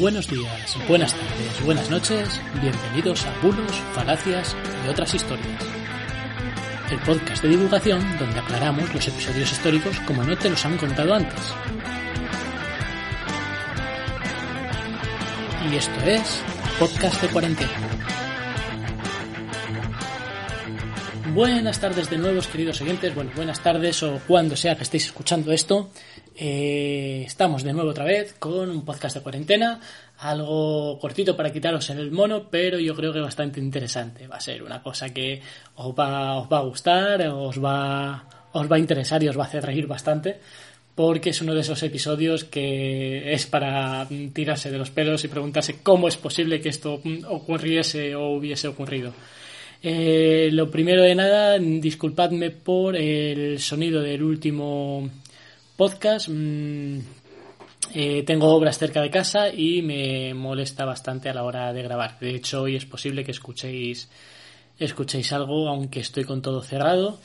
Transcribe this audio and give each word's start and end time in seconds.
Buenos 0.00 0.28
días, 0.28 0.78
buenas 0.88 1.12
tardes, 1.12 1.62
buenas 1.62 1.90
noches, 1.90 2.40
bienvenidos 2.62 3.26
a 3.26 3.38
Bulos, 3.42 3.70
Falacias 3.92 4.56
y 4.82 4.88
otras 4.88 5.12
historias. 5.12 5.62
El 6.90 6.98
podcast 7.00 7.42
de 7.42 7.50
divulgación 7.50 8.00
donde 8.18 8.40
aclaramos 8.40 8.94
los 8.94 9.06
episodios 9.06 9.52
históricos 9.52 10.00
como 10.06 10.24
no 10.24 10.38
te 10.38 10.48
los 10.48 10.64
han 10.64 10.78
contado 10.78 11.12
antes. 11.12 11.54
Y 15.70 15.76
esto 15.76 16.00
es 16.06 16.42
Podcast 16.78 17.20
de 17.20 17.28
Cuarentena. 17.28 18.19
Buenas 21.32 21.78
tardes 21.78 22.10
de 22.10 22.18
nuevo, 22.18 22.40
queridos 22.50 22.80
oyentes. 22.80 23.14
Bueno, 23.14 23.30
buenas 23.36 23.62
tardes 23.62 24.02
o 24.02 24.20
cuando 24.26 24.56
sea 24.56 24.74
que 24.74 24.82
estéis 24.82 25.06
escuchando 25.06 25.52
esto. 25.52 25.90
Eh, 26.34 27.22
estamos 27.24 27.62
de 27.62 27.72
nuevo 27.72 27.90
otra 27.90 28.04
vez 28.04 28.34
con 28.36 28.68
un 28.68 28.84
podcast 28.84 29.16
de 29.16 29.22
cuarentena, 29.22 29.78
algo 30.18 30.98
cortito 30.98 31.36
para 31.36 31.52
quitaros 31.52 31.88
en 31.90 31.98
el 31.98 32.10
mono, 32.10 32.48
pero 32.50 32.80
yo 32.80 32.96
creo 32.96 33.12
que 33.12 33.20
bastante 33.20 33.60
interesante. 33.60 34.26
Va 34.26 34.36
a 34.36 34.40
ser 34.40 34.64
una 34.64 34.82
cosa 34.82 35.10
que 35.10 35.40
os 35.76 35.94
va, 35.94 36.36
os 36.36 36.52
va 36.52 36.58
a 36.58 36.62
gustar, 36.62 37.22
os 37.28 37.62
va, 37.62 38.24
os 38.52 38.70
va 38.70 38.76
a 38.76 38.80
interesar 38.80 39.22
y 39.22 39.28
os 39.28 39.38
va 39.38 39.44
a 39.44 39.46
hacer 39.46 39.64
reír 39.64 39.86
bastante, 39.86 40.40
porque 40.96 41.30
es 41.30 41.40
uno 41.40 41.54
de 41.54 41.60
esos 41.60 41.80
episodios 41.84 42.42
que 42.42 43.32
es 43.32 43.46
para 43.46 44.08
tirarse 44.32 44.72
de 44.72 44.78
los 44.78 44.90
pelos 44.90 45.22
y 45.22 45.28
preguntarse 45.28 45.76
cómo 45.80 46.08
es 46.08 46.16
posible 46.16 46.60
que 46.60 46.70
esto 46.70 47.00
ocurriese 47.28 48.16
o 48.16 48.30
hubiese 48.30 48.66
ocurrido. 48.66 49.12
Eh, 49.82 50.50
lo 50.52 50.70
primero 50.70 51.02
de 51.02 51.14
nada, 51.14 51.58
disculpadme 51.58 52.50
por 52.50 52.96
el 52.96 53.58
sonido 53.58 54.02
del 54.02 54.22
último 54.22 55.08
podcast. 55.76 56.28
Mm, 56.28 56.98
eh, 57.94 58.22
tengo 58.26 58.48
obras 58.48 58.78
cerca 58.78 59.00
de 59.00 59.10
casa 59.10 59.48
y 59.48 59.80
me 59.80 60.34
molesta 60.34 60.84
bastante 60.84 61.30
a 61.30 61.34
la 61.34 61.44
hora 61.44 61.72
de 61.72 61.82
grabar. 61.82 62.18
De 62.20 62.34
hecho, 62.34 62.62
hoy 62.62 62.76
es 62.76 62.84
posible 62.84 63.24
que 63.24 63.32
escuchéis, 63.32 64.10
escuchéis 64.78 65.32
algo, 65.32 65.68
aunque 65.68 66.00
estoy 66.00 66.24
con 66.24 66.42
todo 66.42 66.62
cerrado. 66.62 67.18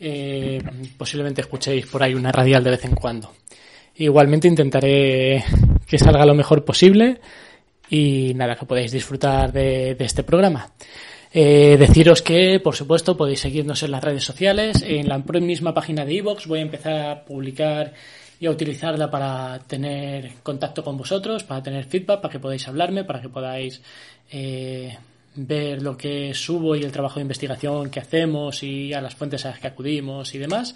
Eh, 0.00 0.60
posiblemente 0.96 1.42
escuchéis 1.42 1.86
por 1.86 2.02
ahí 2.02 2.14
una 2.14 2.32
radial 2.32 2.64
de 2.64 2.70
vez 2.70 2.84
en 2.84 2.94
cuando. 2.96 3.32
Igualmente 3.96 4.48
intentaré 4.48 5.44
que 5.86 5.98
salga 5.98 6.26
lo 6.26 6.34
mejor 6.34 6.64
posible 6.64 7.20
y 7.88 8.32
nada, 8.34 8.56
que 8.56 8.66
podáis 8.66 8.92
disfrutar 8.92 9.52
de, 9.52 9.94
de 9.94 10.04
este 10.04 10.24
programa. 10.24 10.70
Eh, 11.32 11.76
deciros 11.78 12.22
que, 12.22 12.58
por 12.58 12.74
supuesto, 12.74 13.16
podéis 13.16 13.40
seguirnos 13.40 13.82
en 13.82 13.92
las 13.92 14.02
redes 14.02 14.24
sociales. 14.24 14.82
En 14.82 15.08
la 15.08 15.18
misma 15.18 15.72
página 15.72 16.04
de 16.04 16.14
iVoox 16.14 16.46
voy 16.46 16.58
a 16.58 16.62
empezar 16.62 17.00
a 17.08 17.24
publicar 17.24 17.94
y 18.40 18.46
a 18.46 18.50
utilizarla 18.50 19.10
para 19.10 19.58
tener 19.66 20.32
contacto 20.42 20.82
con 20.82 20.96
vosotros, 20.96 21.44
para 21.44 21.62
tener 21.62 21.84
feedback, 21.84 22.20
para 22.20 22.32
que 22.32 22.40
podáis 22.40 22.66
hablarme, 22.66 23.04
para 23.04 23.20
que 23.20 23.28
podáis 23.28 23.80
eh, 24.30 24.96
ver 25.34 25.82
lo 25.82 25.96
que 25.96 26.34
subo 26.34 26.76
y 26.76 26.82
el 26.82 26.92
trabajo 26.92 27.16
de 27.16 27.22
investigación 27.22 27.90
que 27.90 28.00
hacemos 28.00 28.62
y 28.62 28.92
a 28.92 29.00
las 29.00 29.14
fuentes 29.14 29.44
a 29.46 29.50
las 29.50 29.60
que 29.60 29.68
acudimos 29.68 30.34
y 30.34 30.38
demás. 30.38 30.74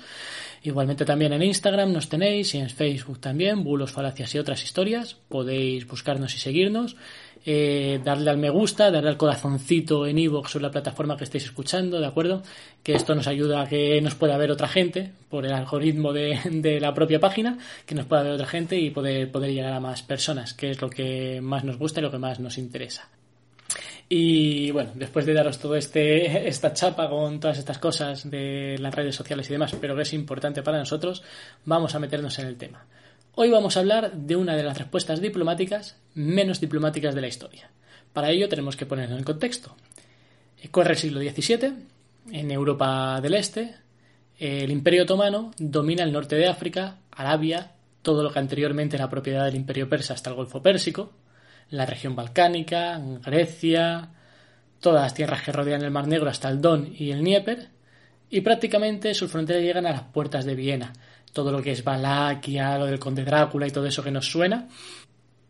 Igualmente 0.62 1.04
también 1.04 1.32
en 1.32 1.42
Instagram 1.42 1.92
nos 1.92 2.09
tenéis 2.09 2.54
y 2.54 2.59
en 2.59 2.70
Facebook 2.70 3.20
también, 3.20 3.64
bulos, 3.64 3.93
falacias 3.93 4.34
y 4.34 4.38
otras 4.38 4.62
historias. 4.64 5.16
Podéis 5.28 5.87
buscarnos 5.87 6.34
y 6.34 6.38
seguirnos 6.38 6.97
eh, 7.47 8.00
darle 8.03 8.31
al 8.31 8.38
me 8.38 8.48
gusta, 8.48 8.91
darle 8.91 9.10
al 9.10 9.19
corazoncito 9.19 10.06
en 10.06 10.19
iVoox 10.19 10.56
o 10.56 10.60
la 10.60 10.70
plataforma 10.70 11.16
que 11.16 11.25
estéis 11.25 11.44
escuchando, 11.44 12.00
¿de 12.00 12.06
acuerdo? 12.06 12.43
Que 12.82 12.94
esto 12.94 13.14
nos 13.14 13.26
ayuda 13.26 13.62
a 13.62 13.69
que 13.69 14.00
nos 14.00 14.14
pueda 14.14 14.38
ver 14.38 14.50
otra 14.50 14.66
gente 14.66 15.12
por 15.28 15.44
el 15.44 15.53
algoritmo 15.53 16.14
de, 16.14 16.38
de, 16.50 16.81
la 16.81 16.94
propia 16.94 17.20
página, 17.20 17.59
que 17.84 17.94
nos 17.94 18.06
pueda 18.06 18.22
ver 18.22 18.32
otra 18.32 18.47
gente 18.47 18.78
y 18.78 18.91
poder, 18.91 19.31
poder 19.31 19.53
llegar 19.53 19.75
a 19.75 19.81
más 19.81 20.03
personas, 20.03 20.54
que 20.54 20.70
es 20.70 20.81
lo 20.81 20.88
que 20.88 21.41
más 21.43 21.64
nos 21.64 21.76
gusta 21.76 22.00
y 22.00 22.03
lo 22.03 22.10
que 22.10 22.19
más 22.19 22.41
nos 22.41 22.56
interesa. 22.56 23.10
Y 24.09 24.70
bueno, 24.70 24.91
después 24.94 25.25
de 25.25 25.32
daros 25.32 25.59
todo 25.59 25.76
este 25.76 26.47
esta 26.47 26.72
chapa 26.72 27.09
con 27.09 27.41
todas 27.41 27.59
estas 27.59 27.78
cosas 27.78 28.28
de 28.31 28.76
las 28.78 28.94
redes 28.94 29.16
sociales 29.16 29.48
y 29.48 29.53
demás, 29.53 29.75
pero 29.81 29.97
que 29.97 30.03
es 30.03 30.12
importante 30.12 30.62
para 30.62 30.78
nosotros, 30.78 31.22
vamos 31.65 31.94
a 31.94 31.98
meternos 31.98 32.38
en 32.38 32.47
el 32.47 32.56
tema. 32.56 32.87
Hoy 33.34 33.50
vamos 33.50 33.76
a 33.76 33.81
hablar 33.81 34.12
de 34.12 34.37
una 34.37 34.56
de 34.56 34.62
las 34.62 34.78
respuestas 34.78 35.20
diplomáticas 35.20 35.97
menos 36.14 36.60
diplomáticas 36.60 37.14
de 37.14 37.20
la 37.20 37.26
historia. 37.26 37.70
Para 38.12 38.31
ello 38.31 38.48
tenemos 38.48 38.76
que 38.76 38.87
poner 38.87 39.10
en 39.10 39.25
contexto. 39.25 39.75
Corre 40.70 40.93
el 40.93 40.98
siglo 40.98 41.20
XVII, 41.20 41.72
en 42.31 42.50
Europa 42.50 43.20
del 43.20 43.34
Este, 43.34 43.75
el 44.38 44.70
Imperio 44.70 45.03
Otomano 45.03 45.50
domina 45.59 46.04
el 46.04 46.12
norte 46.12 46.37
de 46.37 46.47
África, 46.47 46.98
Arabia, 47.10 47.72
todo 48.03 48.22
lo 48.22 48.32
que 48.32 48.38
anteriormente 48.38 48.97
era 48.97 49.09
propiedad 49.09 49.44
del 49.44 49.56
Imperio 49.56 49.88
Persa 49.88 50.14
hasta 50.14 50.31
el 50.31 50.37
Golfo 50.37 50.62
Pérsico, 50.62 51.12
la 51.70 51.86
región 51.86 52.14
balcánica, 52.14 53.00
Grecia, 53.25 54.10
todas 54.80 55.02
las 55.02 55.14
tierras 55.14 55.42
que 55.42 55.52
rodean 55.52 55.82
el 55.82 55.91
Mar 55.91 56.06
Negro 56.06 56.30
hasta 56.30 56.48
el 56.48 56.60
Don 56.60 56.92
y 56.97 57.10
el 57.10 57.20
Dnieper, 57.20 57.69
y 58.30 58.41
prácticamente 58.41 59.14
sus 59.14 59.30
fronteras 59.30 59.62
llegan 59.62 59.86
a 59.86 59.92
las 59.92 60.02
puertas 60.02 60.44
de 60.44 60.54
Viena, 60.54 60.92
todo 61.32 61.52
lo 61.52 61.62
que 61.62 61.72
es 61.72 61.84
Valaquia, 61.84 62.78
lo 62.78 62.86
del 62.86 62.98
conde 62.98 63.25
Drácula 63.25 63.66
y 63.66 63.70
todo 63.70 63.86
eso 63.86 64.02
que 64.02 64.10
nos 64.10 64.26
suena, 64.26 64.69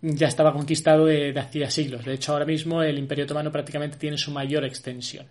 ya 0.03 0.29
estaba 0.29 0.53
conquistado 0.53 1.07
de, 1.07 1.33
de 1.33 1.41
hacía 1.41 1.71
siglos. 1.71 2.05
De 2.05 2.15
hecho, 2.15 2.33
ahora 2.33 2.45
mismo 2.45 2.83
el 2.83 2.99
Imperio 2.99 3.25
Otomano 3.25 3.51
prácticamente 3.51 3.97
tiene 3.97 4.19
su 4.19 4.31
mayor 4.31 4.65
extensión. 4.65 5.27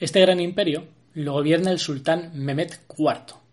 Este 0.00 0.20
gran 0.20 0.40
imperio 0.40 0.86
lo 1.14 1.34
gobierna 1.34 1.70
el 1.70 1.78
sultán 1.78 2.32
Mehmet 2.34 2.80
IV, 2.96 3.43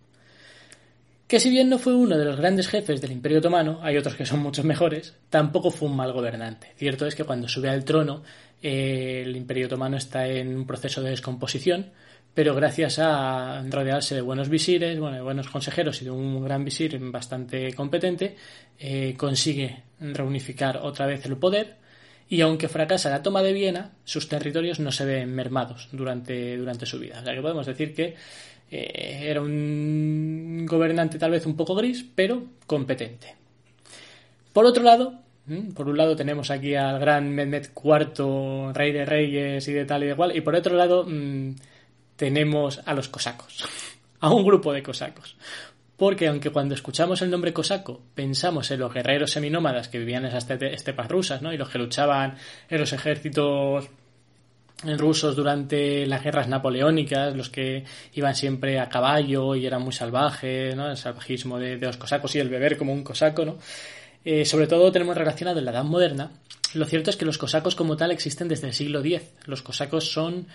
que 1.31 1.39
si 1.39 1.49
bien 1.49 1.69
no 1.69 1.79
fue 1.79 1.95
uno 1.95 2.17
de 2.17 2.25
los 2.25 2.35
grandes 2.35 2.67
jefes 2.67 2.99
del 2.99 3.13
Imperio 3.13 3.37
Otomano, 3.37 3.79
hay 3.81 3.95
otros 3.95 4.15
que 4.15 4.25
son 4.25 4.41
muchos 4.41 4.65
mejores, 4.65 5.15
tampoco 5.29 5.71
fue 5.71 5.87
un 5.87 5.95
mal 5.95 6.11
gobernante. 6.11 6.73
Cierto 6.75 7.05
es 7.05 7.15
que 7.15 7.23
cuando 7.23 7.47
sube 7.47 7.69
al 7.69 7.85
trono, 7.85 8.21
eh, 8.61 9.23
el 9.25 9.33
Imperio 9.37 9.67
Otomano 9.67 9.95
está 9.95 10.27
en 10.27 10.53
un 10.53 10.67
proceso 10.67 11.01
de 11.01 11.11
descomposición, 11.11 11.91
pero 12.33 12.53
gracias 12.53 12.99
a 12.99 13.63
rodearse 13.69 14.13
de 14.13 14.19
buenos 14.19 14.49
visires, 14.49 14.99
bueno, 14.99 15.15
de 15.15 15.21
buenos 15.21 15.47
consejeros 15.47 16.01
y 16.01 16.03
de 16.03 16.11
un 16.11 16.43
gran 16.43 16.65
visir 16.65 16.99
bastante 16.99 17.73
competente, 17.75 18.35
eh, 18.77 19.15
consigue 19.15 19.83
reunificar 20.01 20.81
otra 20.83 21.05
vez 21.05 21.25
el 21.25 21.37
poder 21.37 21.77
y 22.31 22.39
aunque 22.39 22.69
fracasa 22.69 23.09
la 23.09 23.21
toma 23.21 23.43
de 23.43 23.51
Viena, 23.51 23.91
sus 24.05 24.29
territorios 24.29 24.79
no 24.79 24.91
se 24.93 25.03
ven 25.03 25.35
mermados 25.35 25.89
durante, 25.91 26.55
durante 26.55 26.85
su 26.85 26.97
vida. 26.97 27.19
O 27.21 27.23
sea 27.25 27.33
que 27.33 27.41
podemos 27.41 27.65
decir 27.65 27.93
que 27.93 28.15
eh, 28.71 29.29
era 29.29 29.41
un 29.41 30.65
gobernante 30.65 31.19
tal 31.19 31.31
vez 31.31 31.45
un 31.45 31.57
poco 31.57 31.75
gris, 31.75 32.05
pero 32.15 32.43
competente. 32.65 33.35
Por 34.53 34.65
otro 34.65 34.83
lado, 34.83 35.19
por 35.75 35.89
un 35.89 35.97
lado 35.97 36.15
tenemos 36.15 36.49
aquí 36.51 36.75
al 36.75 36.99
gran 36.99 37.29
Mehmet 37.29 37.71
IV, 37.75 38.71
rey 38.73 38.93
de 38.93 39.05
reyes 39.05 39.67
y 39.67 39.73
de 39.73 39.85
tal 39.85 40.03
y 40.03 40.07
de 40.07 40.15
cual, 40.15 40.35
y 40.35 40.41
por 40.41 40.55
otro 40.55 40.75
lado 40.75 41.05
mmm, 41.05 41.51
tenemos 42.15 42.81
a 42.85 42.93
los 42.93 43.09
cosacos, 43.09 43.65
a 44.21 44.33
un 44.33 44.45
grupo 44.45 44.71
de 44.71 44.81
cosacos. 44.81 45.35
Porque 45.97 46.27
aunque 46.27 46.49
cuando 46.49 46.73
escuchamos 46.73 47.21
el 47.21 47.29
nombre 47.29 47.53
cosaco 47.53 48.01
pensamos 48.15 48.71
en 48.71 48.79
los 48.79 48.91
guerreros 48.91 49.31
seminómadas 49.31 49.87
que 49.87 49.99
vivían 49.99 50.25
en 50.25 50.35
esas 50.35 50.49
estepas 50.49 51.07
rusas, 51.07 51.43
¿no? 51.43 51.53
Y 51.53 51.57
los 51.57 51.69
que 51.69 51.77
luchaban 51.77 52.37
en 52.69 52.79
los 52.79 52.91
ejércitos 52.91 53.87
rusos 54.97 55.35
durante 55.35 56.05
las 56.05 56.23
guerras 56.23 56.47
napoleónicas, 56.47 57.35
los 57.35 57.49
que 57.49 57.83
iban 58.13 58.35
siempre 58.35 58.79
a 58.79 58.89
caballo 58.89 59.55
y 59.55 59.65
eran 59.65 59.81
muy 59.81 59.93
salvajes, 59.93 60.75
¿no? 60.75 60.89
El 60.89 60.97
salvajismo 60.97 61.59
de, 61.59 61.77
los 61.77 61.97
cosacos 61.97 62.35
y 62.35 62.39
el 62.39 62.49
beber 62.49 62.77
como 62.77 62.93
un 62.93 63.03
cosaco, 63.03 63.45
¿no? 63.45 63.57
Eh, 64.23 64.45
sobre 64.45 64.67
todo 64.67 64.91
tenemos 64.91 65.17
relacionado 65.17 65.59
en 65.59 65.65
la 65.65 65.71
Edad 65.71 65.83
Moderna. 65.83 66.31
Lo 66.73 66.85
cierto 66.85 67.09
es 67.09 67.17
que 67.17 67.25
los 67.25 67.37
cosacos 67.37 67.75
como 67.75 67.97
tal 67.97 68.11
existen 68.11 68.47
desde 68.47 68.67
el 68.67 68.73
siglo 68.73 68.99
X. 68.99 69.21
Los 69.45 69.61
cosacos 69.61 70.11
son 70.11 70.47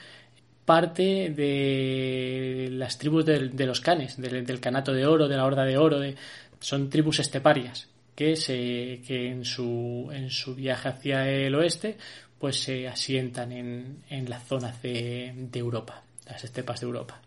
parte 0.65 1.31
de 1.31 2.69
las 2.73 2.99
tribus 2.99 3.25
de, 3.25 3.49
de 3.51 3.67
los 3.67 3.81
canes, 3.81 4.21
de, 4.21 4.43
del 4.43 4.61
canato 4.61 4.93
de 4.93 5.07
oro, 5.07 5.29
de 5.29 5.37
la 5.37 5.45
horda 5.45 5.65
de 5.65 5.79
oro, 5.79 6.01
de, 6.01 6.17
son 6.61 6.91
tribus 6.91 7.21
esteparias. 7.21 7.89
Que, 8.17 8.35
se, 8.35 9.03
que 9.07 9.29
en, 9.29 9.45
su, 9.45 10.11
en 10.13 10.31
su 10.31 10.57
viaje 10.57 10.89
hacia 10.89 11.29
el 11.29 11.55
oeste 11.55 11.97
pues 12.39 12.59
se 12.61 12.89
asientan 12.89 13.53
en, 13.53 14.03
en 14.11 14.29
las 14.29 14.45
zonas 14.45 14.83
de, 14.83 15.33
de 15.37 15.59
Europa, 15.59 16.03
las 16.27 16.43
estepas 16.43 16.81
de 16.81 16.87
Europa. 16.87 17.21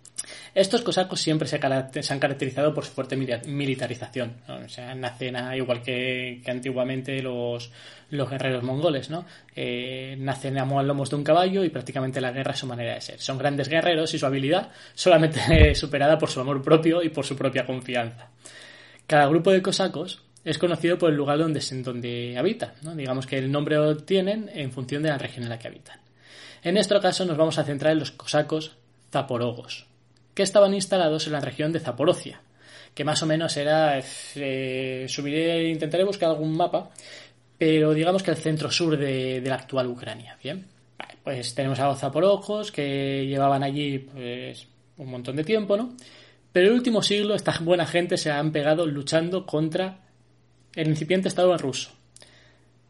Estos 0.54 0.82
cosacos 0.82 1.20
siempre 1.20 1.48
se, 1.48 1.58
han 1.58 2.20
caracterizado 2.20 2.74
por 2.74 2.86
su 2.86 2.92
fuerte 2.92 3.16
militarización. 3.16 4.36
O 4.48 4.68
sea, 4.70 4.94
nacen 4.96 5.36
igual 5.56 5.82
que, 5.82 6.42
antiguamente 6.48 7.22
los, 7.22 7.72
los, 8.10 8.30
guerreros 8.30 8.64
mongoles, 8.64 9.10
¿no? 9.10 9.26
Eh, 9.56 10.16
nacen 10.20 10.58
a 10.58 10.66
lomos 10.84 11.10
de 11.10 11.16
un 11.16 11.24
caballo 11.24 11.64
y 11.64 11.70
prácticamente 11.70 12.22
la 12.22 12.32
guerra 12.32 12.54
es 12.54 12.60
su 12.60 12.68
manera 12.68 12.96
de 12.96 13.02
ser. 13.02 13.20
Son 13.20 13.38
grandes 13.38 13.70
guerreros 13.70 14.14
y 14.14 14.20
su 14.20 14.26
habilidad 14.26 14.72
solamente 14.94 15.74
superada 15.76 16.18
por 16.18 16.30
su 16.30 16.40
amor 16.40 16.62
propio 16.62 17.02
y 17.02 17.10
por 17.10 17.26
su 17.26 17.36
propia 17.36 17.66
confianza. 17.66 18.30
Cada 19.08 19.28
grupo 19.28 19.52
de 19.52 19.62
cosacos 19.62 20.22
es 20.44 20.58
conocido 20.58 20.98
por 20.98 21.12
el 21.12 21.18
lugar 21.18 21.38
donde, 21.38 21.62
donde 21.84 22.38
habita. 22.38 22.76
¿no? 22.82 22.96
Digamos 22.96 23.28
que 23.28 23.38
el 23.38 23.52
nombre 23.52 23.76
lo 23.76 23.90
obtienen 23.90 24.50
en 24.54 24.72
función 24.72 25.04
de 25.04 25.10
la 25.10 25.18
región 25.18 25.44
en 25.44 25.50
la 25.50 25.60
que 25.60 25.68
habitan. 25.68 26.00
En 26.64 26.74
nuestro 26.74 27.00
caso 27.00 27.26
nos 27.26 27.38
vamos 27.38 27.58
a 27.58 27.64
centrar 27.64 27.94
en 27.94 28.00
los 28.00 28.12
cosacos 28.12 28.78
zaporogos, 29.12 29.88
que 30.34 30.44
estaban 30.44 30.74
instalados 30.74 31.28
en 31.28 31.34
la 31.34 31.40
región 31.40 31.72
de 31.72 31.80
Zaporocia, 31.80 32.42
que 32.94 33.04
más 33.04 33.22
o 33.24 33.26
menos 33.26 33.56
era. 33.58 34.02
Eh, 34.36 35.06
subiré, 35.08 35.70
intentaré 35.70 36.04
buscar 36.04 36.30
algún 36.30 36.56
mapa, 36.56 36.90
pero 37.58 37.94
digamos 37.94 38.24
que 38.24 38.32
el 38.32 38.38
centro 38.38 38.70
sur 38.70 38.98
de, 38.98 39.42
la 39.46 39.56
actual 39.56 39.88
Ucrania. 39.88 40.38
Bien, 40.44 40.66
pues 41.24 41.56
tenemos 41.56 41.80
a 41.80 41.88
los 41.88 42.00
zaporojos 42.00 42.72
que 42.72 43.26
llevaban 43.26 43.64
allí 43.64 44.00
pues, 44.00 44.68
un 44.98 45.10
montón 45.10 45.36
de 45.38 45.44
tiempo, 45.44 45.78
¿no? 45.78 45.96
Pero 46.52 46.68
en 46.68 46.74
el 46.74 46.78
último 46.80 47.02
siglo 47.02 47.36
esta 47.36 47.58
buena 47.62 47.86
gente 47.86 48.18
se 48.18 48.32
han 48.32 48.52
pegado 48.52 48.86
luchando 48.86 49.46
contra 49.46 50.09
el 50.76 50.88
incipiente 50.88 51.28
Estado 51.28 51.58
ruso, 51.58 51.92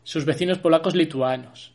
sus 0.03 0.25
vecinos 0.25 0.57
polacos 0.59 0.95
lituanos, 0.95 1.73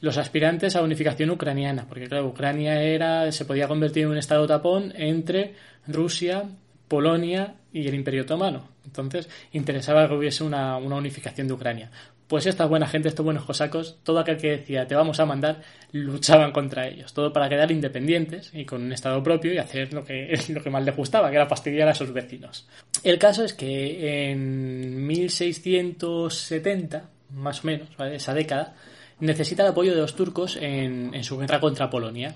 los 0.00 0.16
aspirantes 0.16 0.76
a 0.76 0.82
unificación 0.82 1.30
ucraniana, 1.30 1.86
porque 1.88 2.06
claro, 2.06 2.26
Ucrania 2.26 2.80
era, 2.82 3.30
se 3.32 3.44
podía 3.44 3.68
convertir 3.68 4.04
en 4.04 4.10
un 4.10 4.18
estado 4.18 4.46
tapón 4.46 4.92
entre 4.96 5.54
Rusia, 5.86 6.44
Polonia 6.86 7.54
y 7.72 7.86
el 7.86 7.94
Imperio 7.94 8.22
Otomano. 8.22 8.68
Entonces, 8.84 9.28
interesaba 9.52 10.08
que 10.08 10.14
hubiese 10.14 10.44
una, 10.44 10.76
unificación 10.78 11.48
de 11.48 11.54
Ucrania. 11.54 11.90
Pues 12.26 12.46
esta 12.46 12.66
buena 12.66 12.86
gente, 12.86 13.08
estos 13.08 13.24
buenos 13.24 13.44
cosacos, 13.44 13.98
todo 14.02 14.18
aquel 14.18 14.36
que 14.36 14.50
decía 14.50 14.86
te 14.86 14.94
vamos 14.94 15.18
a 15.18 15.24
mandar, 15.24 15.62
luchaban 15.92 16.52
contra 16.52 16.86
ellos. 16.86 17.12
Todo 17.14 17.32
para 17.32 17.48
quedar 17.48 17.70
independientes 17.70 18.50
y 18.52 18.64
con 18.66 18.82
un 18.82 18.92
estado 18.92 19.22
propio 19.22 19.52
y 19.52 19.58
hacer 19.58 19.92
lo 19.94 20.04
que, 20.04 20.38
lo 20.50 20.62
que 20.62 20.70
más 20.70 20.84
les 20.84 20.94
gustaba, 20.94 21.30
que 21.30 21.36
era 21.36 21.46
fastidiar 21.46 21.88
a 21.88 21.94
sus 21.94 22.12
vecinos. 22.12 22.68
El 23.02 23.18
caso 23.18 23.44
es 23.44 23.54
que 23.54 24.30
en 24.30 25.06
1670, 25.06 27.08
más 27.34 27.64
o 27.64 27.66
menos, 27.66 27.88
esa 28.12 28.34
década, 28.34 28.74
necesita 29.20 29.62
el 29.62 29.70
apoyo 29.70 29.94
de 29.94 30.00
los 30.00 30.14
turcos 30.14 30.58
en, 30.60 31.22
su 31.24 31.38
guerra 31.38 31.60
contra 31.60 31.90
Polonia. 31.90 32.34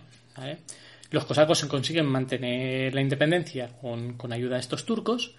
Los 1.10 1.24
cosacos 1.24 1.64
consiguen 1.66 2.06
mantener 2.06 2.94
la 2.94 3.00
independencia 3.00 3.68
con, 3.80 4.16
ayuda 4.32 4.54
de 4.54 4.60
estos 4.60 4.84
turcos, 4.84 5.34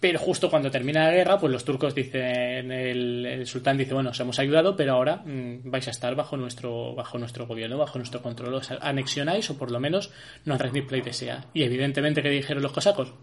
pero 0.00 0.18
justo 0.18 0.50
cuando 0.50 0.70
termina 0.70 1.04
la 1.04 1.12
guerra, 1.12 1.38
pues 1.38 1.52
los 1.52 1.64
turcos 1.64 1.94
dicen, 1.94 2.72
el, 2.72 3.42
sultán 3.46 3.78
dice, 3.78 3.94
bueno, 3.94 4.10
os 4.10 4.20
hemos 4.20 4.38
ayudado, 4.38 4.76
pero 4.76 4.94
ahora 4.94 5.22
mm, 5.24 5.70
vais 5.70 5.88
a 5.88 5.92
estar 5.92 6.14
bajo 6.14 6.36
nuestro, 6.36 6.94
bajo 6.94 7.18
nuestro 7.18 7.46
gobierno, 7.46 7.78
bajo 7.78 7.98
nuestro 7.98 8.20
control, 8.20 8.54
os 8.54 8.70
anexionáis 8.70 9.48
o 9.50 9.56
por 9.56 9.70
lo 9.70 9.80
menos 9.80 10.10
no 10.44 10.58
rendís 10.58 10.84
sea 11.16 11.46
Y 11.54 11.62
evidentemente, 11.62 12.20
¿qué 12.20 12.28
dijeron 12.28 12.62
los 12.62 12.72
cosacos? 12.72 13.14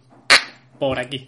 Por 0.81 0.97
aquí. 0.97 1.27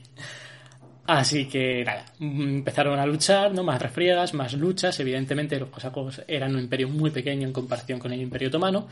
Así 1.06 1.48
que 1.48 1.84
nada, 1.86 2.06
empezaron 2.20 2.98
a 3.00 3.06
luchar, 3.06 3.54
¿no? 3.54 3.64
Más 3.64 3.80
refriegas, 3.80 4.34
más 4.34 4.54
luchas. 4.54 5.00
Evidentemente 5.00 5.60
los 5.60 5.70
cosacos 5.70 6.24
eran 6.28 6.56
un 6.56 6.62
imperio 6.62 6.90
muy 6.90 7.12
pequeño 7.12 7.46
en 7.46 7.54
comparación 7.54 8.00
con 8.00 8.12
el 8.12 8.20
imperio 8.20 8.48
otomano 8.48 8.88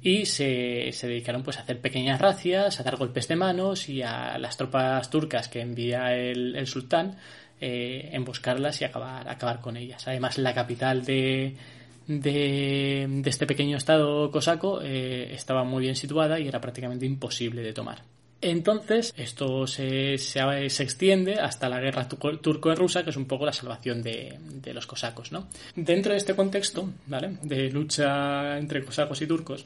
y 0.00 0.24
se, 0.24 0.90
se 0.92 1.06
dedicaron 1.06 1.42
pues 1.42 1.58
a 1.58 1.60
hacer 1.60 1.82
pequeñas 1.82 2.18
racias, 2.18 2.80
a 2.80 2.82
dar 2.82 2.96
golpes 2.96 3.28
de 3.28 3.36
manos 3.36 3.90
y 3.90 4.00
a 4.00 4.38
las 4.38 4.56
tropas 4.56 5.10
turcas 5.10 5.50
que 5.50 5.60
envía 5.60 6.14
el, 6.16 6.66
sultán 6.66 7.18
eh, 7.60 8.08
emboscarlas 8.12 8.80
y 8.80 8.86
acabar, 8.86 9.28
acabar 9.28 9.60
con 9.60 9.76
ellas. 9.76 10.08
Además 10.08 10.38
la 10.38 10.54
capital 10.54 11.04
de, 11.04 11.56
de, 12.06 13.22
este 13.26 13.46
pequeño 13.46 13.76
estado 13.76 14.30
cosaco 14.30 14.80
eh, 14.82 15.34
estaba 15.34 15.62
muy 15.64 15.82
bien 15.82 15.94
situada 15.94 16.40
y 16.40 16.48
era 16.48 16.58
prácticamente 16.58 17.04
imposible 17.04 17.60
de 17.60 17.74
tomar. 17.74 18.15
Entonces, 18.48 19.12
esto 19.16 19.66
se, 19.66 20.18
se, 20.18 20.70
se, 20.70 20.82
extiende 20.84 21.34
hasta 21.34 21.68
la 21.68 21.80
guerra 21.80 22.06
turco-rusa, 22.06 23.02
que 23.02 23.10
es 23.10 23.16
un 23.16 23.24
poco 23.24 23.44
la 23.44 23.52
salvación 23.52 24.04
de, 24.04 24.38
de, 24.40 24.72
los 24.72 24.86
cosacos. 24.86 25.32
¿no? 25.32 25.48
Dentro 25.74 26.12
de 26.12 26.18
este 26.18 26.36
contexto 26.36 26.88
¿vale? 27.08 27.38
de 27.42 27.68
lucha 27.72 28.56
entre 28.56 28.84
cosacos 28.84 29.20
y 29.20 29.26
turcos, 29.26 29.64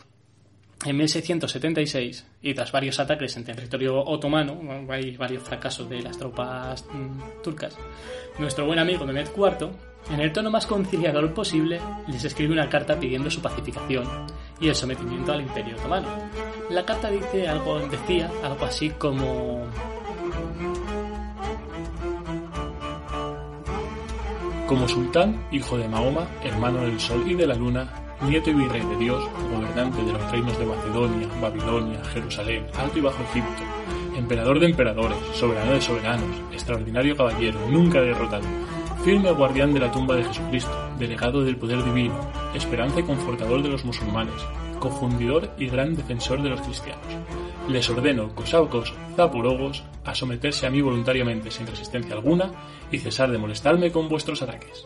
en 0.86 0.96
1676, 0.96 2.26
y 2.40 2.54
tras 2.54 2.72
varios 2.72 2.98
ataques 2.98 3.36
en 3.36 3.44
territorio 3.44 4.02
otomano, 4.02 4.58
hay 4.88 5.14
varios 5.14 5.42
fracasos 5.42 5.90
de 5.90 6.00
las 6.00 6.16
tropas 6.16 6.86
mm, 6.90 7.42
turcas, 7.42 7.76
nuestro 8.38 8.64
buen 8.64 8.78
amigo 8.78 9.04
Mehmed 9.04 9.28
IV, 9.36 9.68
en 10.10 10.20
el 10.20 10.32
tono 10.32 10.50
más 10.50 10.66
conciliador 10.66 11.34
posible, 11.34 11.78
les 12.08 12.24
escribe 12.24 12.54
una 12.54 12.70
carta 12.70 12.98
pidiendo 12.98 13.30
su 13.30 13.42
pacificación 13.42 14.06
y 14.58 14.68
el 14.68 14.74
sometimiento 14.74 15.32
al 15.32 15.42
imperio 15.42 15.76
otomano. 15.76 16.08
La 16.70 16.86
carta 16.86 17.10
dice 17.10 17.48
algo, 17.48 17.80
decía 17.80 18.30
algo 18.44 18.64
así 18.64 18.90
como 18.90 19.66
Como 24.68 24.86
sultán, 24.86 25.48
hijo 25.50 25.76
de 25.76 25.88
Mahoma, 25.88 26.28
hermano 26.44 26.82
del 26.82 27.00
sol 27.00 27.24
y 27.26 27.34
de 27.34 27.48
la 27.48 27.56
luna, 27.56 27.88
nieto 28.22 28.50
y 28.50 28.54
virrey 28.54 28.82
de 28.82 28.96
Dios, 28.98 29.20
gobernante 29.52 30.00
de 30.00 30.12
los 30.12 30.30
reinos 30.30 30.56
de 30.60 30.66
Macedonia, 30.66 31.28
Babilonia, 31.42 32.04
Jerusalén, 32.04 32.64
Alto 32.78 32.98
y 32.98 33.00
Bajo 33.00 33.20
Egipto, 33.24 33.64
emperador 34.16 34.60
de 34.60 34.66
emperadores, 34.66 35.18
soberano 35.34 35.72
de 35.72 35.80
soberanos, 35.80 36.36
extraordinario 36.52 37.16
caballero, 37.16 37.58
nunca 37.68 38.00
derrotado, 38.00 38.46
firme 39.02 39.32
guardián 39.32 39.74
de 39.74 39.80
la 39.80 39.90
tumba 39.90 40.14
de 40.14 40.22
Jesucristo, 40.22 40.70
delegado 41.00 41.42
del 41.42 41.56
poder 41.56 41.82
divino, 41.82 42.14
esperanza 42.54 43.00
y 43.00 43.02
confortador 43.02 43.64
de 43.64 43.70
los 43.70 43.84
musulmanes, 43.84 44.40
cofundidor 44.80 45.50
y 45.58 45.68
gran 45.68 45.94
defensor 45.94 46.42
de 46.42 46.48
los 46.48 46.60
cristianos. 46.62 47.06
Les 47.68 47.88
ordeno, 47.88 48.34
cosaucos, 48.34 48.92
zapurogos, 49.14 49.84
a 50.04 50.14
someterse 50.14 50.66
a 50.66 50.70
mí 50.70 50.80
voluntariamente 50.80 51.52
sin 51.52 51.66
resistencia 51.66 52.14
alguna 52.14 52.50
y 52.90 52.98
cesar 52.98 53.30
de 53.30 53.38
molestarme 53.38 53.92
con 53.92 54.08
vuestros 54.08 54.42
ataques. 54.42 54.84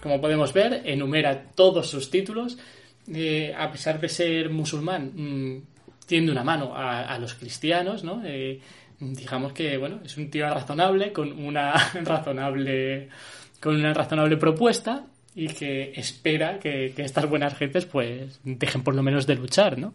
Como 0.00 0.20
podemos 0.20 0.52
ver, 0.52 0.82
enumera 0.84 1.50
todos 1.54 1.90
sus 1.90 2.10
títulos. 2.10 2.58
Eh, 3.12 3.52
a 3.56 3.70
pesar 3.72 3.98
de 3.98 4.08
ser 4.08 4.50
musulmán, 4.50 5.12
mm, 5.14 5.62
tiende 6.06 6.30
una 6.30 6.44
mano 6.44 6.72
a, 6.74 7.18
los 7.18 7.34
cristianos, 7.34 8.04
¿no? 8.04 8.22
Eh, 8.24 8.60
digamos 9.00 9.52
que, 9.52 9.76
bueno, 9.78 10.00
es 10.04 10.16
un 10.16 10.30
tío 10.30 10.48
razonable, 10.48 11.12
con 11.12 11.32
una 11.32 11.72
razonable, 12.04 13.08
con 13.60 13.76
una 13.76 13.92
razonable 13.92 14.36
propuesta 14.36 15.06
y 15.34 15.48
que 15.48 15.92
espera 15.96 16.58
que, 16.58 16.92
que 16.94 17.02
estas 17.02 17.28
buenas 17.28 17.56
gentes, 17.56 17.86
pues, 17.86 18.40
dejen 18.44 18.82
por 18.82 18.94
lo 18.94 19.02
menos 19.02 19.26
de 19.26 19.36
luchar, 19.36 19.78
¿no? 19.78 19.94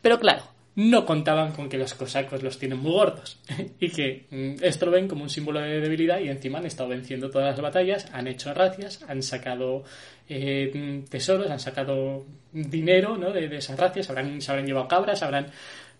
Pero 0.00 0.18
claro, 0.18 0.44
no 0.74 1.04
contaban 1.04 1.52
con 1.52 1.68
que 1.68 1.76
los 1.76 1.92
cosacos 1.94 2.42
los 2.42 2.58
tienen 2.58 2.78
muy 2.78 2.92
gordos 2.92 3.38
y 3.80 3.90
que 3.90 4.24
mm, 4.30 4.64
esto 4.64 4.86
lo 4.86 4.92
ven 4.92 5.08
como 5.08 5.22
un 5.24 5.30
símbolo 5.30 5.60
de 5.60 5.80
debilidad 5.80 6.18
y 6.20 6.28
encima 6.28 6.58
han 6.58 6.66
estado 6.66 6.88
venciendo 6.88 7.30
todas 7.30 7.50
las 7.50 7.60
batallas, 7.60 8.08
han 8.12 8.26
hecho 8.26 8.54
racias, 8.54 9.04
han 9.06 9.22
sacado 9.22 9.84
eh, 10.28 11.04
tesoros, 11.10 11.50
han 11.50 11.60
sacado 11.60 12.24
dinero 12.52 13.18
¿no? 13.18 13.32
de, 13.32 13.54
esas 13.54 13.78
racias, 13.78 14.08
habrán, 14.08 14.40
se 14.40 14.50
habrán 14.50 14.66
llevado 14.66 14.88
cabras, 14.88 15.22
habrán... 15.22 15.48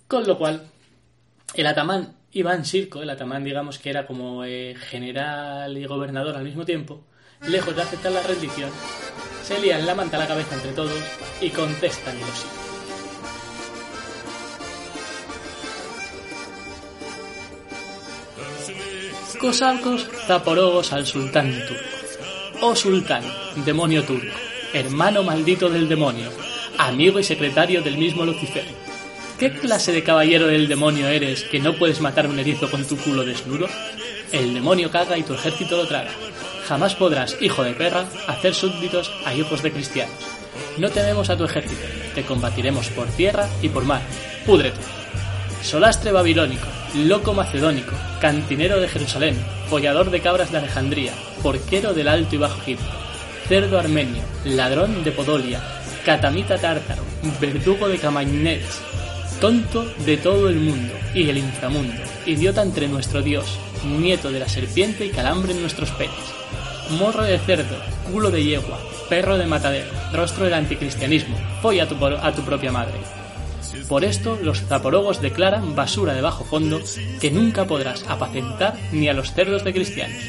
Con 0.08 0.26
lo 0.26 0.36
cual, 0.36 0.62
el 1.54 1.66
atamán 1.66 2.16
Iván 2.32 2.66
Sirco, 2.66 3.02
el 3.02 3.08
atamán 3.08 3.44
digamos 3.44 3.78
que 3.78 3.88
era 3.90 4.06
como 4.06 4.44
eh, 4.44 4.74
general 4.78 5.76
y 5.78 5.86
gobernador 5.86 6.36
al 6.36 6.44
mismo 6.44 6.66
tiempo, 6.66 7.04
lejos 7.46 7.74
de 7.74 7.82
aceptar 7.82 8.12
la 8.12 8.22
rendición, 8.22 8.70
se 9.42 9.58
lían 9.60 9.84
la 9.86 9.94
manta 9.94 10.16
a 10.16 10.20
la 10.20 10.28
cabeza 10.28 10.54
entre 10.54 10.72
todos 10.72 11.02
y 11.40 11.50
contestan 11.50 12.18
lo 12.18 12.26
siguiente. 12.26 12.62
Cosacos 19.40 20.06
zaporogos 20.28 20.92
al 20.92 21.04
sultán 21.04 21.50
turco. 21.66 21.82
Oh 22.60 22.76
sultán, 22.76 23.24
demonio 23.64 24.04
turco, 24.04 24.32
hermano 24.72 25.24
maldito 25.24 25.68
del 25.68 25.88
demonio, 25.88 26.30
amigo 26.78 27.18
y 27.18 27.24
secretario 27.24 27.82
del 27.82 27.98
mismo 27.98 28.24
Lucifer. 28.24 28.64
¿Qué 29.40 29.52
clase 29.52 29.90
de 29.90 30.04
caballero 30.04 30.46
del 30.46 30.68
demonio 30.68 31.08
eres 31.08 31.42
que 31.42 31.58
no 31.58 31.74
puedes 31.74 32.00
matar 32.00 32.28
un 32.28 32.38
erizo 32.38 32.70
con 32.70 32.86
tu 32.86 32.96
culo 32.96 33.24
desnudo? 33.24 33.66
El 34.30 34.54
demonio 34.54 34.92
caga 34.92 35.18
y 35.18 35.24
tu 35.24 35.34
ejército 35.34 35.76
lo 35.76 35.88
traga. 35.88 36.12
Jamás 36.66 36.94
podrás, 36.94 37.36
hijo 37.40 37.64
de 37.64 37.72
perra, 37.72 38.06
hacer 38.26 38.54
súbditos 38.54 39.12
a 39.24 39.34
hijos 39.34 39.62
de 39.62 39.72
cristianos. 39.72 40.14
No 40.78 40.90
tememos 40.90 41.28
a 41.30 41.36
tu 41.36 41.44
ejército, 41.44 41.82
te 42.14 42.22
combatiremos 42.22 42.88
por 42.90 43.06
tierra 43.08 43.48
y 43.60 43.68
por 43.68 43.84
mar. 43.84 44.02
Púdrete. 44.46 44.80
Solastre 45.62 46.12
babilónico, 46.12 46.66
loco 46.94 47.34
macedónico, 47.34 47.92
cantinero 48.20 48.80
de 48.80 48.88
Jerusalén, 48.88 49.36
follador 49.68 50.10
de 50.10 50.20
cabras 50.20 50.50
de 50.50 50.58
Alejandría, 50.58 51.12
porquero 51.42 51.94
del 51.94 52.08
Alto 52.08 52.34
y 52.34 52.38
Bajo 52.38 52.60
Egipto, 52.62 52.90
cerdo 53.48 53.78
armenio, 53.78 54.22
ladrón 54.44 55.04
de 55.04 55.12
Podolia, 55.12 55.62
catamita 56.04 56.58
tártaro, 56.58 57.02
verdugo 57.40 57.88
de 57.88 57.98
Camainets, 57.98 58.80
tonto 59.40 59.84
de 60.04 60.16
todo 60.16 60.48
el 60.48 60.56
mundo 60.56 60.94
y 61.14 61.28
el 61.28 61.38
inframundo, 61.38 62.02
idiota 62.26 62.62
entre 62.62 62.88
nuestro 62.88 63.22
Dios, 63.22 63.58
nieto 63.84 64.30
de 64.30 64.40
la 64.40 64.48
serpiente 64.48 65.06
y 65.06 65.10
calambre 65.10 65.52
en 65.52 65.60
nuestros 65.60 65.90
penes, 65.92 66.14
morro 66.90 67.22
de 67.22 67.38
cerdo, 67.38 67.76
culo 68.10 68.30
de 68.30 68.44
yegua, 68.44 68.78
perro 69.08 69.38
de 69.38 69.46
matadero, 69.46 69.90
rostro 70.12 70.44
del 70.44 70.54
anticristianismo, 70.54 71.36
folla 71.60 71.84
a 71.84 72.32
tu, 72.32 72.42
propia 72.42 72.72
madre. 72.72 72.98
Por 73.88 74.04
esto, 74.04 74.38
los 74.42 74.62
zaporogos 74.62 75.20
declaran 75.20 75.74
basura 75.74 76.14
de 76.14 76.22
bajo 76.22 76.44
fondo 76.44 76.80
que 77.20 77.30
nunca 77.30 77.66
podrás 77.66 78.04
apacentar 78.08 78.74
ni 78.92 79.08
a 79.08 79.12
los 79.12 79.32
cerdos 79.32 79.64
de 79.64 79.72
cristianos. 79.72 80.22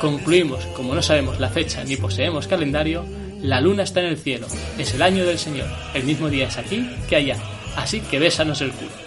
Concluimos, 0.00 0.64
como 0.76 0.94
no 0.94 1.02
sabemos 1.02 1.40
la 1.40 1.48
fecha 1.48 1.82
ni 1.84 1.96
poseemos 1.96 2.46
calendario, 2.46 3.04
la 3.40 3.60
luna 3.60 3.84
está 3.84 4.00
en 4.00 4.06
el 4.06 4.18
cielo, 4.18 4.46
es 4.78 4.94
el 4.94 5.02
año 5.02 5.24
del 5.24 5.38
Señor, 5.38 5.68
el 5.94 6.04
mismo 6.04 6.28
día 6.28 6.48
es 6.48 6.58
aquí 6.58 6.86
que 7.08 7.16
allá, 7.16 7.36
así 7.76 8.00
que 8.00 8.18
bésanos 8.18 8.60
el 8.60 8.72
culo. 8.72 9.05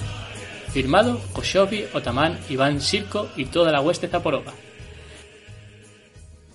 Firmado 0.72 1.20
Koshovi, 1.34 1.86
Otamán, 1.94 2.38
Iván 2.48 2.80
Sirko 2.80 3.30
y 3.36 3.46
toda 3.46 3.72
la 3.72 3.82
hueste 3.82 4.08
zaporoga. 4.08 4.54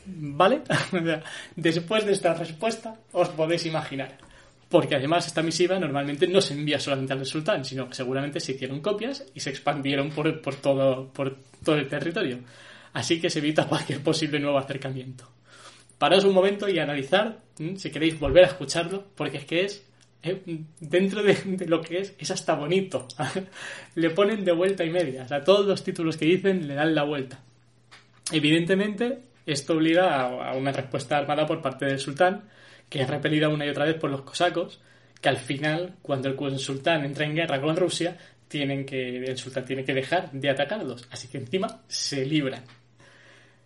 ¿Vale? 0.07 0.63
Después 1.57 2.07
de 2.07 2.13
esta 2.13 2.35
respuesta, 2.35 2.95
os 3.11 3.29
podéis 3.31 3.67
imaginar. 3.67 4.19
Porque 4.69 4.95
además 4.95 5.27
esta 5.27 5.43
misiva 5.43 5.81
normalmente 5.81 6.29
no 6.29 6.41
se 6.41 6.55
envía 6.55 6.79
solamente 6.79 7.13
al 7.13 7.27
sultán, 7.27 7.65
sino 7.65 7.89
que 7.89 7.97
seguramente 7.97 8.39
se 8.39 8.53
hicieron 8.53 8.81
copias 8.81 9.27
y 9.35 9.41
se 9.41 9.51
expandieron 9.51 10.11
por, 10.11 10.41
por, 10.41 10.55
todo, 10.57 11.13
por 11.13 11.37
todo 11.65 11.77
el 11.77 11.89
territorio. 11.89 12.39
Así 12.93 13.21
que 13.21 13.31
se 13.31 13.41
evita 13.41 13.67
cualquier 13.69 14.01
posible 14.01 14.39
nuevo 14.39 14.59
acercamiento. 14.59 15.29
Paraos 15.99 16.25
un 16.25 16.35
momento 16.35 16.69
y 16.69 16.79
analizar, 16.79 17.39
si 17.77 17.91
queréis 17.91 18.19
volver 18.21 18.45
a 18.45 18.49
escucharlo, 18.49 19.05
porque 19.17 19.39
es 19.39 19.45
que 19.45 19.65
es 19.65 19.85
dentro 20.81 21.23
de, 21.23 21.67
lo 21.67 21.81
que 21.81 21.99
es, 21.99 22.15
es 22.19 22.31
hasta 22.31 22.55
bonito. 22.55 23.07
le 23.95 24.11
ponen 24.11 24.45
de 24.45 24.53
vuelta 24.53 24.85
y 24.85 24.91
media. 24.91 25.25
O 25.25 25.29
sea, 25.29 25.45
todos 25.45 25.67
los 25.67 25.85
títulos 25.85 26.17
que 26.17 26.27
dicen 26.27 26.67
le 26.67 26.75
dan 26.75 26.95
la 26.95 27.05
vuelta. 27.05 27.41
Evidentemente, 28.33 29.19
esto 29.47 29.75
obliga 29.75 30.23
a, 30.23 30.57
una 30.57 30.73
respuesta 30.73 31.19
armada 31.19 31.47
por 31.47 31.61
parte 31.61 31.87
del 31.87 31.99
sultán, 31.99 32.45
que 32.89 33.03
es 33.03 33.09
repelida 33.09 33.49
una 33.49 33.67
y 33.67 33.69
otra 33.69 33.85
vez 33.85 33.97
por 33.97 34.11
los 34.11 34.23
cosacos, 34.23 34.81
que 35.21 35.29
al 35.29 35.37
final, 35.37 35.95
cuando 36.03 36.29
el 36.29 36.59
sultán 36.59 37.05
entra 37.05 37.27
en 37.27 37.35
guerra 37.35 37.61
con 37.61 37.77
Rusia, 37.77 38.17
tienen 38.49 38.85
que, 38.85 39.25
el 39.25 39.37
sultán 39.39 39.65
tiene 39.65 39.85
que 39.85 39.95
dejar 39.95 40.31
de 40.33 40.51
atacarlos. 40.51 41.07
Así 41.11 41.29
que 41.29 41.39
encima 41.39 41.83
se 41.89 42.25
libran. 42.25 42.63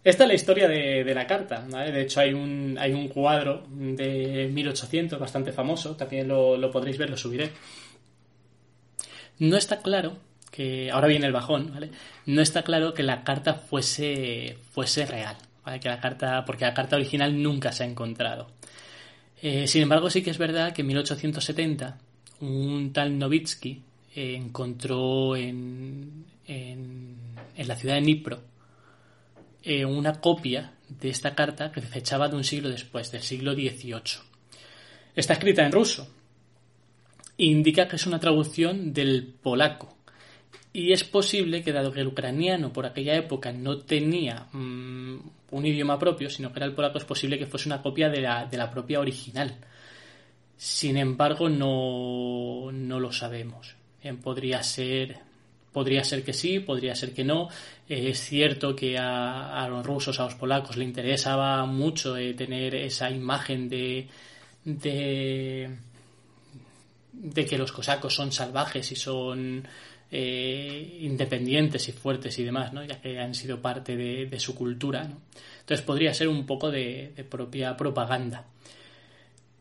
Esta 0.05 0.25
es 0.25 0.29
la 0.29 0.35
historia 0.35 0.69
de, 0.69 1.15
la 1.15 1.27
carta. 1.27 1.63
De 1.63 2.03
hecho, 2.03 2.21
hay 2.21 2.33
un, 2.33 3.09
cuadro 3.13 3.67
de 3.69 4.49
1800 4.53 5.19
bastante 5.19 5.53
famoso. 5.53 5.97
También 5.97 6.29
lo, 6.29 6.71
podréis 6.71 6.99
ver, 6.99 7.11
lo 7.11 7.17
subiré. 7.17 7.51
No 9.39 9.57
está 9.57 9.81
claro 9.81 10.17
que. 10.51 10.91
Ahora 10.91 11.09
viene 11.09 11.27
el 11.27 11.33
bajón, 11.33 11.73
¿vale? 11.73 11.91
No 12.27 12.41
está 12.41 12.63
claro 12.63 12.95
que 12.95 13.03
la 13.03 13.25
carta 13.25 13.55
fuese, 13.55 14.57
fuese 14.73 15.05
real. 15.07 15.37
Que 15.81 15.89
la 15.89 16.01
carta, 16.01 16.45
porque 16.47 16.65
la 16.65 16.73
carta 16.73 16.97
original 16.97 17.43
nunca 17.43 17.73
se 17.73 17.85
ha 17.85 17.87
encontrado. 17.87 18.51
Eh, 19.43 19.67
sin 19.67 19.83
embargo, 19.83 20.09
sí 20.11 20.23
que 20.23 20.31
es 20.31 20.39
verdad 20.39 20.73
que 20.73 20.81
en 20.81 20.87
1870 20.89 21.99
un 22.41 22.93
tal 22.93 23.19
Novitsky 23.19 23.83
encontró 24.15 25.37
en, 25.37 26.25
en, 26.47 27.17
en 27.57 27.69
la 27.69 27.77
ciudad 27.77 27.97
de 27.97 28.01
Nipro 28.01 28.41
eh, 29.63 29.85
una 29.85 30.21
copia 30.21 30.73
de 30.89 31.11
esta 31.11 31.35
carta 31.35 31.73
que 31.73 31.81
se 31.81 31.99
echaba 31.99 32.29
de 32.29 32.37
un 32.37 32.45
siglo 32.45 32.69
después, 32.69 33.11
del 33.11 33.23
siglo 33.23 33.55
XVIII. 33.55 34.23
Está 35.15 35.35
escrita 35.35 35.65
en 35.65 35.73
ruso. 35.73 36.09
Indica 37.37 37.89
que 37.89 37.97
es 37.97 38.07
una 38.07 38.19
traducción 38.19 38.93
del 38.93 39.27
polaco. 39.43 39.97
Y 40.73 40.93
es 40.93 41.05
posible 41.05 41.63
que, 41.63 41.73
dado 41.73 41.93
que 41.93 42.01
el 42.01 42.09
ucraniano 42.09 42.73
por 42.73 42.87
aquella 42.87 43.17
época 43.17 43.53
no 43.53 43.79
tenía 43.79 44.47
mm, 44.53 45.19
un 45.51 45.67
idioma 45.67 45.99
propio, 45.99 46.31
sino 46.31 46.53
que 46.53 46.59
era 46.59 46.67
el 46.67 46.75
polaco, 46.75 46.99
es 46.99 47.05
posible 47.05 47.39
que 47.39 47.47
fuese 47.47 47.69
una 47.69 47.83
copia 47.83 48.09
de 48.09 48.21
la, 48.21 48.47
de 48.47 48.57
la 48.57 48.71
propia 48.71 49.01
original. 49.01 49.57
Sin 50.57 50.97
embargo, 50.97 51.49
no, 51.49 52.71
no 52.73 53.01
lo 53.01 53.13
sabemos. 53.13 53.77
podría 54.23 54.63
ser 54.63 55.28
Podría 55.79 56.03
ser 56.03 56.25
que 56.25 56.33
sí, 56.33 56.59
podría 56.59 56.97
ser 56.97 57.15
que 57.15 57.23
no. 57.23 57.49
Eh, 57.89 58.09
es 58.09 58.19
cierto 58.19 58.75
que 58.75 58.99
a, 58.99 59.65
los 59.71 59.87
rusos, 59.87 60.19
a 60.19 60.25
los 60.25 60.35
polacos, 60.35 60.77
le 60.77 60.83
interesaba 60.83 61.65
mucho 61.67 62.17
eh, 62.17 62.35
tener 62.35 62.75
esa 62.75 63.09
imagen 63.09 63.69
de, 63.69 64.09
de, 64.65 65.71
que 67.49 67.57
los 67.57 67.71
cosacos 67.71 68.13
son 68.13 68.33
salvajes 68.33 68.91
y 68.91 68.97
son 68.97 69.69
eh, 70.11 70.99
independientes 71.03 71.89
y 71.89 71.93
fuertes 71.93 72.37
y 72.41 72.43
demás, 72.43 72.73
¿no? 72.73 72.85
ya 72.85 73.01
que 73.01 73.21
han 73.21 73.37
sido 73.37 73.63
parte 73.63 73.97
de, 73.97 74.41
su 74.41 74.57
cultura. 74.57 75.09
Entonces 75.61 75.87
podría 75.87 76.13
ser 76.13 76.27
un 76.27 76.45
poco 76.45 76.73
de 76.73 77.25
propia 77.31 77.77
propaganda. 77.77 78.47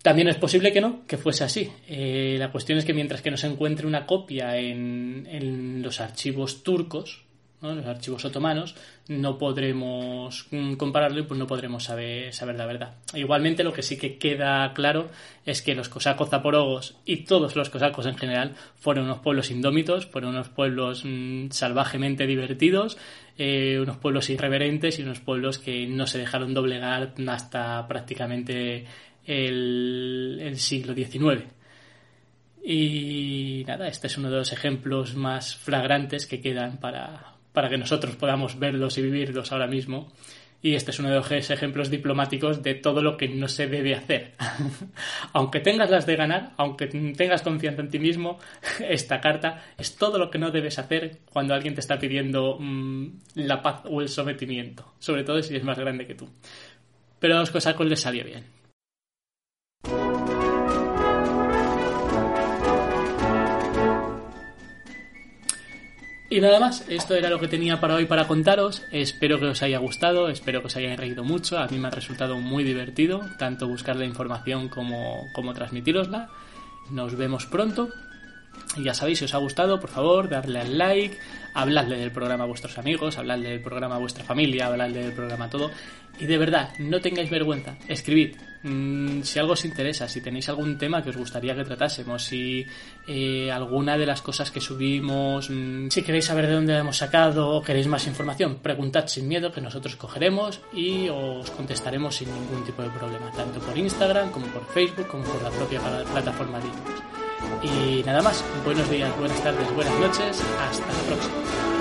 También 0.07 0.29
es 0.29 0.37
posible 0.37 0.71
que 0.71 0.79
no, 0.79 1.05
que 1.05 1.17
fuese 1.17 1.43
así. 1.43 1.69
Eh, 1.85 2.37
la 2.39 2.49
cuestión 2.49 2.77
es 2.77 2.85
que 2.85 2.93
mientras 2.93 3.21
que 3.21 3.29
no 3.29 3.35
se 3.35 3.47
encuentre 3.47 3.85
una 3.85 4.05
copia 4.05 4.55
en, 4.55 5.81
los 5.83 5.99
archivos 5.99 6.63
turcos, 6.63 7.25
¿no? 7.61 7.75
los 7.75 7.85
archivos 7.85 8.23
otomanos, 8.23 8.73
no 9.09 9.37
podremos 9.37 10.47
mm, 10.51 10.75
compararlo 10.75 11.19
y 11.19 11.23
pues 11.23 11.37
no 11.37 11.45
podremos 11.45 11.83
saber, 11.83 12.33
saber 12.33 12.55
la 12.55 12.65
verdad. 12.65 12.95
Igualmente 13.15 13.65
lo 13.65 13.73
que 13.73 13.81
sí 13.81 13.97
que 13.97 14.17
queda 14.17 14.71
claro 14.73 15.09
es 15.45 15.61
que 15.61 15.75
los 15.75 15.89
cosacos 15.89 16.29
zaporogos 16.29 16.95
y 17.03 17.25
todos 17.25 17.57
los 17.57 17.69
cosacos 17.69 18.05
en 18.05 18.17
general 18.17 18.55
fueron 18.77 19.03
unos 19.03 19.19
pueblos 19.19 19.51
indómitos, 19.51 20.05
fueron 20.05 20.35
unos 20.35 20.47
pueblos 20.47 21.03
mm, 21.03 21.49
salvajemente 21.49 22.27
divertidos, 22.27 22.97
eh, 23.37 23.77
unos 23.81 23.97
pueblos 23.97 24.29
irreverentes 24.29 24.99
y 24.99 25.03
unos 25.03 25.19
pueblos 25.19 25.59
que 25.59 25.85
no 25.85 26.07
se 26.07 26.17
dejaron 26.17 26.53
doblegar 26.53 27.13
hasta 27.27 27.85
prácticamente 27.89 28.85
el, 29.27 30.53
siglo 30.55 30.93
XIX. 30.93 31.43
Y 32.63 33.63
nada, 33.67 33.87
este 33.87 34.07
es 34.07 34.17
uno 34.17 34.31
de 34.31 34.37
los 34.37 34.51
ejemplos 34.51 35.15
más 35.15 35.55
flagrantes 35.55 36.25
que 36.25 36.41
quedan 36.41 36.79
para, 36.79 37.35
para 37.53 37.69
que 37.69 37.77
nosotros 37.77 38.15
podamos 38.15 38.57
verlos 38.57 38.97
y 38.97 39.03
vivirlos 39.03 39.51
ahora 39.51 39.67
mismo. 39.67 40.11
Y 40.59 40.73
este 40.73 40.89
es 40.89 40.99
uno 40.99 41.09
de 41.09 41.17
los 41.17 41.31
ejemplos 41.31 41.91
diplomáticos 41.91 42.63
de 42.63 42.73
todo 42.73 43.03
lo 43.03 43.15
que 43.15 43.29
no 43.29 43.47
se 43.47 43.67
debe 43.67 43.93
hacer. 43.93 44.33
aunque 45.33 45.59
tengas 45.59 45.91
las 45.91 46.07
de 46.07 46.15
ganar, 46.15 46.53
aunque 46.57 46.87
tengas 46.87 47.43
confianza 47.43 47.81
en 47.81 47.89
ti 47.89 47.99
mismo, 47.99 48.39
esta 48.79 49.21
carta 49.21 49.63
es 49.77 49.95
todo 49.95 50.17
lo 50.17 50.31
que 50.31 50.39
no 50.39 50.49
debes 50.49 50.79
hacer 50.79 51.19
cuando 51.31 51.53
alguien 51.53 51.75
te 51.75 51.81
está 51.81 51.99
pidiendo 51.99 52.57
mm, 52.59 53.07
la 53.35 53.61
paz 53.61 53.81
o 53.85 54.01
el 54.01 54.09
sometimiento. 54.09 54.93
Sobre 54.97 55.23
todo 55.23 55.41
si 55.43 55.55
es 55.55 55.63
más 55.63 55.77
grande 55.77 56.07
que 56.07 56.15
tú. 56.15 56.27
Pero 57.19 57.35
a 57.35 57.39
los 57.39 57.51
cosacos 57.51 57.85
les 57.85 57.99
salió 57.99 58.23
bien. 58.23 58.56
Y 66.37 66.39
nada 66.39 66.59
más, 66.59 66.85
esto 66.87 67.15
era 67.15 67.31
lo 67.31 67.39
que 67.39 67.47
tenía 67.47 67.79
para 67.79 67.95
hoy 67.95 68.05
para 68.05 68.27
contaros. 68.27 68.83
Espero 68.91 69.39
que 69.39 69.47
os 69.47 69.63
haya 69.63 69.79
gustado, 69.79 70.29
espero 70.29 70.61
que 70.61 70.67
os 70.67 70.75
hayáis 70.75 70.95
reído 70.95 71.23
mucho. 71.23 71.57
A 71.57 71.65
mí 71.65 71.79
me 71.79 71.87
ha 71.87 71.89
resultado 71.89 72.37
muy 72.39 72.63
divertido, 72.63 73.23
tanto 73.39 73.67
buscar 73.67 73.95
la 73.95 74.05
información 74.05 74.69
como, 74.69 75.33
como 75.33 75.55
transmitirosla. 75.55 76.29
Nos 76.91 77.15
vemos 77.15 77.47
pronto. 77.47 77.89
Y 78.75 78.83
ya 78.83 78.93
sabéis, 78.93 79.19
si 79.19 79.25
os 79.25 79.33
ha 79.33 79.37
gustado, 79.37 79.79
por 79.79 79.89
favor, 79.89 80.29
darle 80.29 80.59
al 80.59 80.77
like, 80.77 81.17
habladle 81.53 81.97
del 81.97 82.11
programa 82.11 82.43
a 82.43 82.47
vuestros 82.47 82.77
amigos, 82.77 83.17
habladle 83.17 83.49
del 83.49 83.61
programa 83.61 83.95
a 83.95 83.99
vuestra 83.99 84.23
familia, 84.23 84.67
habladle 84.67 85.03
del 85.03 85.13
programa 85.13 85.45
a 85.45 85.49
todo. 85.49 85.71
Y 86.19 86.25
de 86.25 86.37
verdad, 86.37 86.73
no 86.79 86.99
tengáis 86.99 87.29
vergüenza, 87.29 87.77
escribid. 87.87 88.35
Mm, 88.63 89.21
si 89.21 89.37
algo 89.39 89.53
os 89.53 89.65
interesa, 89.65 90.07
si 90.07 90.19
tenéis 90.19 90.49
algún 90.49 90.77
tema 90.77 91.03
que 91.03 91.11
os 91.11 91.17
gustaría 91.17 91.55
que 91.55 91.63
tratásemos, 91.63 92.23
si 92.23 92.65
eh, 93.07 93.51
alguna 93.51 93.97
de 93.97 94.05
las 94.05 94.21
cosas 94.21 94.49
que 94.49 94.59
subimos, 94.59 95.49
mm, 95.49 95.89
si 95.89 96.01
queréis 96.01 96.25
saber 96.25 96.47
de 96.47 96.53
dónde 96.53 96.77
hemos 96.77 96.97
sacado 96.97 97.49
o 97.49 97.61
queréis 97.61 97.87
más 97.87 98.07
información, 98.07 98.57
preguntad 98.61 99.07
sin 99.07 99.27
miedo 99.27 99.51
que 99.51 99.61
nosotros 99.61 99.95
cogeremos 99.95 100.59
y 100.73 101.07
os 101.09 101.51
contestaremos 101.51 102.15
sin 102.15 102.33
ningún 102.33 102.65
tipo 102.65 102.81
de 102.81 102.89
problema, 102.89 103.31
tanto 103.31 103.59
por 103.59 103.77
Instagram 103.77 104.31
como 104.31 104.47
por 104.47 104.65
Facebook 104.67 105.07
como 105.07 105.23
por 105.23 105.41
la 105.43 105.51
propia 105.51 105.79
plataforma 105.79 106.59
de 106.59 107.26
y 107.61 108.03
nada 108.05 108.21
más, 108.21 108.43
buenos 108.63 108.89
días, 108.89 109.15
buenas 109.17 109.41
tardes, 109.43 109.73
buenas 109.75 109.99
noches, 109.99 110.41
hasta 110.59 110.87
la 110.87 110.99
próxima. 111.07 111.76